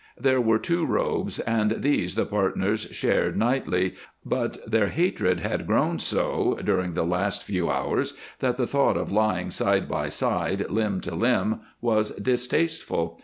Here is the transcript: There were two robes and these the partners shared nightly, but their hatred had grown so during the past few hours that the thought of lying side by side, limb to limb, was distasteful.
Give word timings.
There 0.17 0.41
were 0.41 0.57
two 0.57 0.83
robes 0.83 1.37
and 1.41 1.73
these 1.83 2.15
the 2.15 2.25
partners 2.25 2.87
shared 2.89 3.37
nightly, 3.37 3.93
but 4.25 4.57
their 4.67 4.87
hatred 4.87 5.41
had 5.41 5.67
grown 5.67 5.99
so 5.99 6.59
during 6.63 6.93
the 6.95 7.05
past 7.05 7.43
few 7.43 7.69
hours 7.69 8.15
that 8.39 8.55
the 8.55 8.65
thought 8.65 8.97
of 8.97 9.11
lying 9.11 9.51
side 9.51 9.87
by 9.87 10.09
side, 10.09 10.71
limb 10.71 11.01
to 11.01 11.13
limb, 11.13 11.59
was 11.81 12.15
distasteful. 12.15 13.19